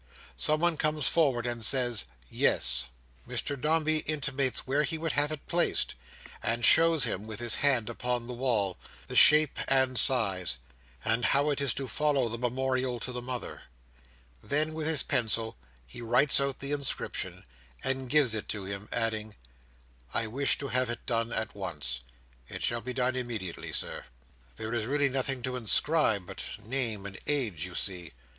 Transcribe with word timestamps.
Someone 0.35 0.77
comes 0.77 1.07
forward, 1.07 1.45
and 1.45 1.63
says 1.63 2.05
"Yes." 2.27 2.85
Mr 3.27 3.55
Dombey 3.55 3.97
intimates 4.07 4.65
where 4.65 4.81
he 4.81 4.97
would 4.97 5.11
have 5.11 5.31
it 5.31 5.45
placed; 5.45 5.93
and 6.41 6.65
shows 6.65 7.03
him, 7.03 7.27
with 7.27 7.39
his 7.39 7.57
hand 7.61 7.87
upon 7.87 8.25
the 8.25 8.33
wall, 8.33 8.79
the 9.05 9.15
shape 9.15 9.59
and 9.67 9.99
size; 9.99 10.57
and 11.05 11.25
how 11.25 11.51
it 11.51 11.61
is 11.61 11.75
to 11.75 11.87
follow 11.87 12.29
the 12.29 12.39
memorial 12.39 12.99
to 12.99 13.11
the 13.11 13.21
mother. 13.21 13.65
Then, 14.41 14.73
with 14.73 14.87
his 14.87 15.03
pencil, 15.03 15.55
he 15.85 16.01
writes 16.01 16.41
out 16.41 16.61
the 16.61 16.71
inscription, 16.71 17.45
and 17.83 18.09
gives 18.09 18.33
it 18.33 18.49
to 18.49 18.65
him: 18.65 18.89
adding, 18.91 19.35
"I 20.15 20.25
wish 20.25 20.57
to 20.57 20.69
have 20.69 20.89
it 20.89 21.05
done 21.05 21.31
at 21.31 21.53
once. 21.53 21.99
"It 22.47 22.63
shall 22.63 22.81
be 22.81 22.93
done 22.93 23.15
immediately, 23.15 23.71
Sir." 23.71 24.05
"There 24.55 24.73
is 24.73 24.87
really 24.87 25.09
nothing 25.09 25.43
to 25.43 25.55
inscribe 25.55 26.25
but 26.25 26.43
name 26.59 27.05
and 27.05 27.19
age, 27.27 27.65
you 27.65 27.75
see." 27.75 28.13